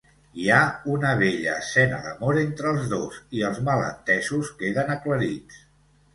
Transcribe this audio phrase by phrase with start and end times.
[0.43, 0.59] Hi ha
[0.93, 5.63] una bella escena d'amor entre els dos, i els malentesos queden aclarits.